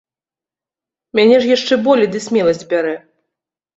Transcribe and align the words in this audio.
Мяне 1.19 1.37
ж 1.43 1.53
яшчэ 1.57 1.73
болей 1.89 2.09
ды 2.17 2.25
смеласць 2.29 2.67
бярэ. 2.73 2.95